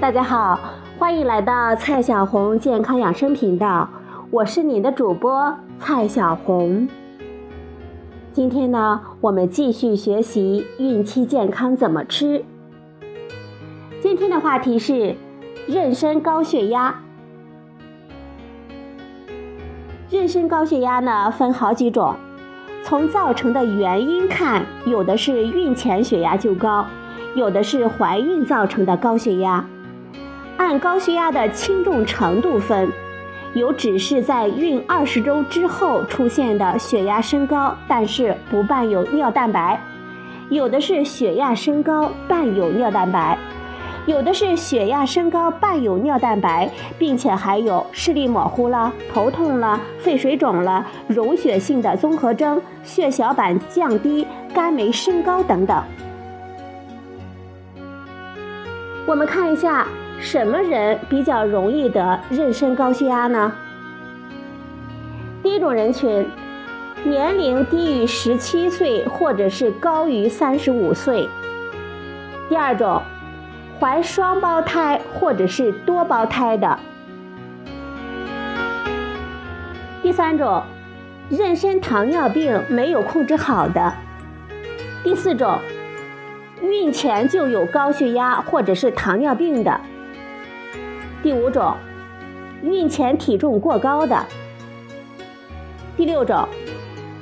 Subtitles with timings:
[0.00, 0.58] 大家好，
[0.98, 3.86] 欢迎来到蔡小红健康养生频道，
[4.30, 6.88] 我是你的主播蔡小红。
[8.32, 12.42] 今天呢，我们继续学习孕期健康怎么吃。
[14.00, 15.14] 今天的话题是
[15.68, 16.94] 妊娠高血压。
[20.10, 22.14] 妊娠高血压呢，分好几种，
[22.82, 26.86] 从造成的原因看，有的是孕前血压就高。
[27.36, 29.64] 有的是怀孕造成的高血压，
[30.60, 32.92] 按高血压的轻重程度分，
[33.54, 39.74] 有只是在孕二十周之后出现的血压升高，但是不伴有尿蛋白；
[40.50, 43.38] 有的是血压升高伴有尿蛋白；
[44.04, 55.82] 有的是血压升高伴有尿蛋白，并且还有视力模糊了、头痛了、肺水肿了、溶血性的综合征、血小板降低、肝酶升高等等。
[59.06, 59.86] 我们看一下，
[60.20, 63.50] 什么人比较容易得妊娠高血压呢？
[65.42, 66.26] 第一种人群，
[67.04, 71.26] 年龄低于十七岁或者是高于三十五岁；
[72.50, 73.02] 第二种，
[73.80, 76.78] 怀双胞胎或者是多胞胎的；
[80.02, 80.62] 第三种，
[81.30, 83.94] 妊娠糖尿病没有控制好的；
[85.02, 85.58] 第四种。
[86.62, 89.80] 孕前就有高血压或者是糖尿病的。
[91.22, 91.76] 第五种，
[92.62, 94.24] 孕前体重过高的。
[95.94, 96.48] 第六种，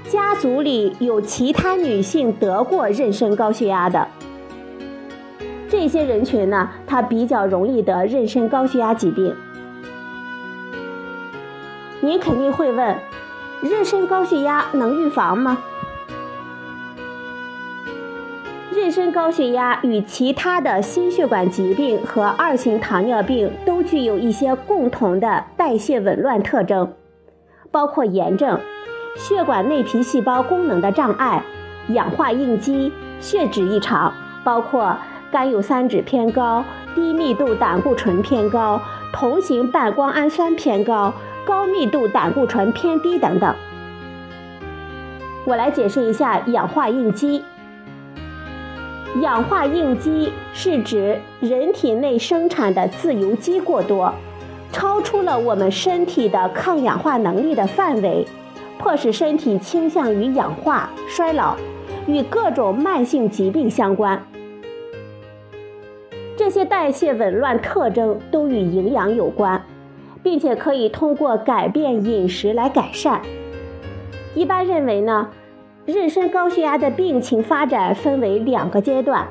[0.09, 4.07] 家族里有其他女性得过妊娠高血压的。
[5.69, 9.35] 这些人群呢，他比较容易得妊娠高血压疾病。
[12.01, 12.97] 您肯定会问，
[13.65, 15.59] 妊娠高血压能预防吗？
[18.89, 26.91] 妊娠高血压与其他的心血管疾病和二型糖尿病都具有一些共同的代谢紊乱特征，
[27.71, 28.59] 包括炎症、
[29.15, 31.45] 血管内皮细胞功能的障碍、
[31.89, 32.91] 氧化应激、
[33.21, 34.11] 血脂异常，
[34.43, 34.97] 包括
[35.31, 38.81] 甘油三酯偏高、低密度胆固醇偏高、
[39.13, 41.13] 同型半胱氨酸偏高、
[41.45, 43.55] 高密度胆固醇偏低等等。
[45.45, 47.45] 我来解释一下氧化应激。
[49.23, 54.13] 氧化应激是指人体内生产的自由基过多，
[54.71, 58.27] 超出了我们身体的抗氧化能力的范围，
[58.79, 61.57] 迫使身体倾向于氧化衰老，
[62.07, 64.23] 与各种慢性疾病相关。
[66.37, 69.61] 这些代谢紊乱特征都与营养有关，
[70.23, 73.21] 并且可以通过改变饮食来改善。
[74.35, 75.29] 一般认为呢。
[75.89, 79.27] 妊娠高血压的病情发展分为两个阶段，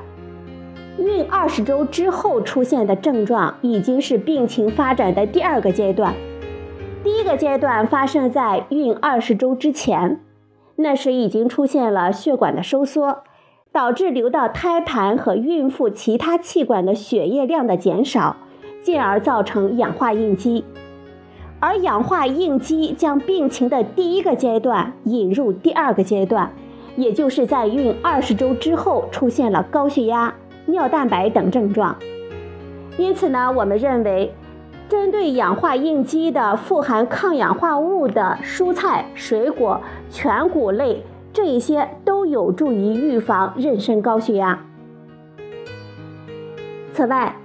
[0.98, 6.12] 孕二十周之后出现的症状已经是病情发展的第二个阶段。
[7.04, 10.20] 第一个阶段发生在孕二十周之前，
[10.74, 13.22] 那时已经出现了血管的收缩，
[13.70, 18.34] 导致流到胎盘和孕妇其他器官的血液量的减少，
[18.82, 20.64] 进而造成氧化应激。
[21.60, 26.52] 而氧化应激将病情的第一个阶段引入第二个阶段，
[26.96, 30.32] 也就是在孕二十周之后出现了高血压、
[30.66, 31.96] 尿蛋白等症状。
[32.96, 34.32] 因此呢，我们认为，
[34.88, 39.80] 针对氧化应激的富含抗氧化物的蔬菜、水果、
[40.10, 41.02] 全谷类
[41.32, 44.58] 这一些都有助于预防妊娠高血压。
[46.92, 47.36] 此外，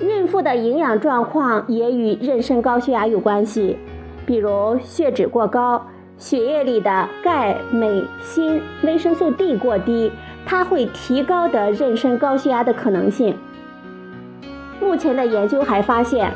[0.00, 3.76] 孕妇的营养状况也与妊娠高血压有关系，
[4.24, 5.84] 比如血脂过高、
[6.16, 10.10] 血液里的钙、镁、锌、维生素 D 过低，
[10.46, 13.36] 它会提高的妊娠高血压的可能性。
[14.80, 16.32] 目前的研究还发现，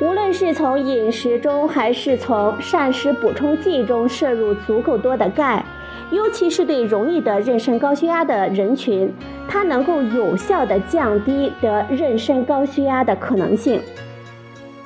[0.00, 5.64] 无论是从饮食中还是从膳食补充剂中摄入足够多的钙。
[6.10, 9.12] 尤其是对容易得妊娠高血压的人群，
[9.48, 13.80] 它能够有效的降低得妊娠高血压的可能性。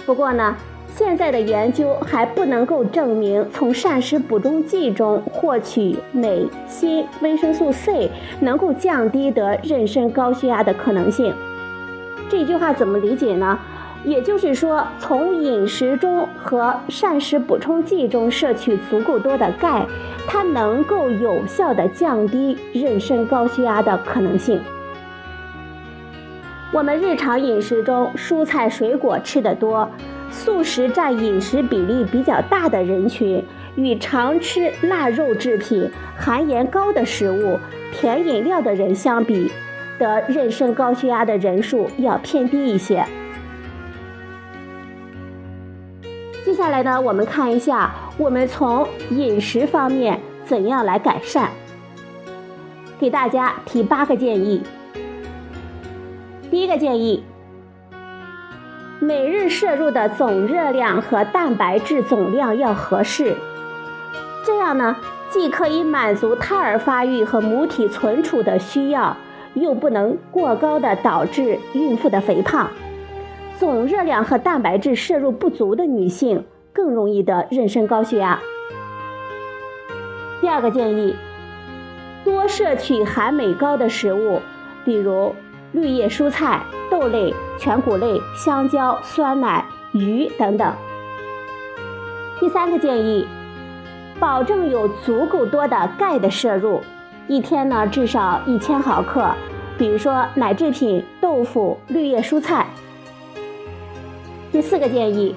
[0.04, 0.54] 不过呢，
[0.94, 8.10] 现在的研究还不能够证明从膳食补充剂中获取镁、锌、维生素 C
[8.40, 11.32] 能够降低得妊娠高血压的可能性。
[12.28, 13.58] 这句话怎么理解呢？
[14.04, 19.86] 也就是说，从饮食中和膳食补充剂中摄取足够多的钙，
[20.26, 24.60] 它能够有效的降低妊娠高血压的可能性。
[26.70, 29.88] 我们日常饮食中蔬菜水果吃得多，
[30.30, 33.42] 素食占饮食比例比较大的人群，
[33.76, 37.58] 与常吃腊肉制品、含盐高的食物、
[37.90, 39.50] 甜饮料的人相比，
[39.98, 43.02] 得妊娠高血压的人数要偏低一些。
[46.44, 51.48] 接下来呢，我们看一下我们从饮食方面怎样来改善。
[53.00, 54.62] 给大家提八个建议。
[56.50, 57.24] 第一个建议，
[59.00, 63.34] 每日摄入的总热量和蛋白质总量要合适，
[64.44, 64.96] 这样呢，
[65.30, 69.16] 既可以满足胎儿发育和母体存储的需要，
[69.54, 72.68] 又不能过高的导致孕妇的肥胖。
[73.58, 78.38] 总热量和蛋白质摄入不足的女性更容易得妊娠高血压。
[80.40, 81.14] 第二个建议，
[82.24, 84.40] 多摄取含镁高的食物，
[84.84, 85.32] 比如
[85.72, 86.60] 绿叶蔬菜、
[86.90, 90.72] 豆类、全谷类、香蕉、酸奶、鱼等等。
[92.40, 93.26] 第三个建议，
[94.18, 96.80] 保证有足够多的钙的摄入，
[97.28, 99.30] 一天呢至少一千毫克，
[99.78, 102.66] 比如说奶制品、豆腐、绿叶蔬菜。
[104.54, 105.34] 第四个建议，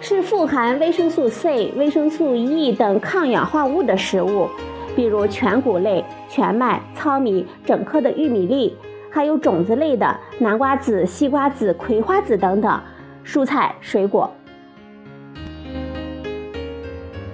[0.00, 4.46] 吃富含维生素 C、维生素 E 等抗氧化物的食物，
[4.94, 8.76] 比如全谷类、全麦、糙米、整颗的玉米粒，
[9.10, 12.80] 还有种子类的南瓜子、西瓜子、葵花籽等等
[13.26, 14.30] 蔬菜水果。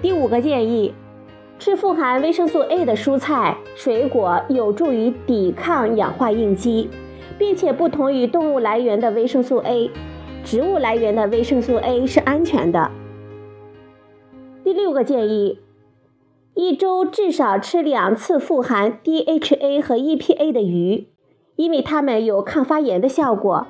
[0.01, 0.95] 第五个建议，
[1.59, 6.89] 吃富含维生素 A 的蔬菜水果，有助于抵抗氧化应激，
[7.37, 9.91] 并且不同于动物来源的维生素 A。
[10.47, 12.93] 植物来源的维生素 A 是安全的。
[14.63, 15.59] 第六个建议，
[16.55, 21.09] 一周至少吃两次富含 DHA 和 EPA 的鱼，
[21.57, 23.67] 因为它们有抗发炎的效果，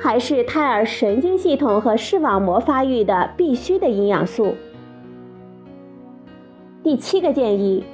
[0.00, 4.54] 还是胎儿神经系统和视网膜发育的必须的营养素。
[6.82, 7.84] 第七个建议，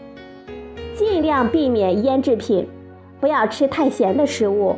[0.94, 2.68] 尽量避免腌制品，
[3.20, 4.76] 不要吃太咸的食物，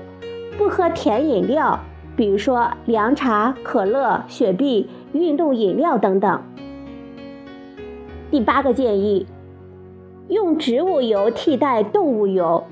[0.56, 1.78] 不喝甜饮料。
[2.16, 6.42] 比如说凉茶、可乐、雪碧、运动饮料等等。
[8.30, 9.26] 第八个建议，
[10.28, 12.64] 用植物油替代动物油，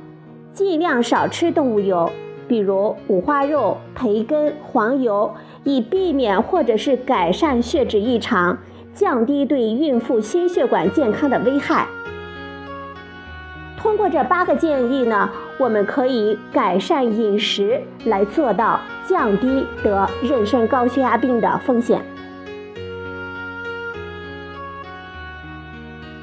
[0.52, 2.10] 尽量少吃动物油，
[2.48, 5.30] 比如五花肉、培根、黄油，
[5.62, 8.58] 以避免或者是改善血脂异常，
[8.94, 11.86] 降低对孕妇心血管健康的危害。
[13.94, 22.02] 通过这八个建议呢，我们可以改善饮食，来做到降低得妊娠高血压病的风险。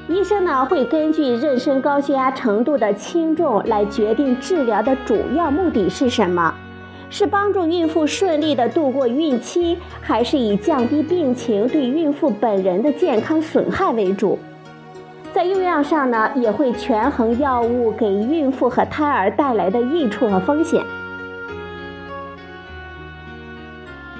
[0.06, 6.54] 医生呢会根据妊娠高血压程度的轻重来决定治疗的主要目的是什么，
[7.08, 14.38] 是帮助孕妇顺利的度过孕期，还是以降低病情对孕妇本人的健康损害为主？
[15.32, 20.84] 在用药上呢，也会权衡药物给孕妇和胎儿带来的益处和风险。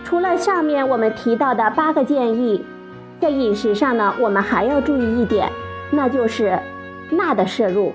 [0.03, 2.65] 除了上面我们提到的八个建议，
[3.21, 5.51] 在饮食上呢，我们还要注意一点，
[5.91, 6.59] 那就是
[7.11, 7.93] 钠的摄入。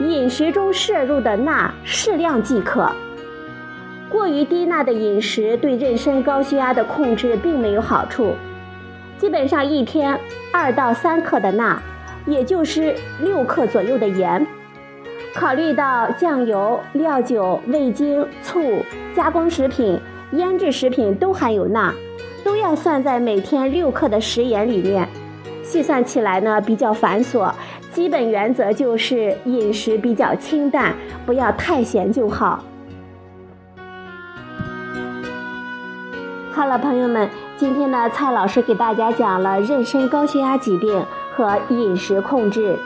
[0.00, 2.90] 饮食中摄入的钠适量即可，
[4.10, 8.34] 过于低钠的饮食对妊娠高血压的控制并没有好处。
[9.18, 10.18] 基本上一天
[10.52, 11.80] 二到三克的钠，
[12.26, 14.46] 也就是六克左右的盐。
[15.34, 18.82] 考虑到酱油、料酒、味精、醋、
[19.14, 19.98] 加工食品、
[20.32, 21.92] 腌制食品都含有钠，
[22.44, 25.08] 都要算在每天六克的食盐里面。
[25.62, 27.52] 细算起来呢比较繁琐，
[27.92, 30.94] 基本原则就是饮食比较清淡，
[31.26, 32.62] 不要太咸就好。
[36.56, 37.28] 好了，朋友们。
[37.58, 42.78] 今天呢，蔡老师给大家讲了妊娠高血压疾病和饮食控制。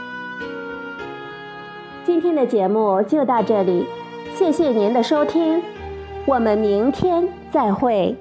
[2.05, 3.87] 今天的节目就到这里，
[4.35, 5.63] 谢谢您的收听，
[6.27, 8.17] 我们明天再会。